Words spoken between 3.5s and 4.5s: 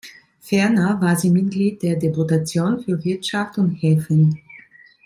und Häfen.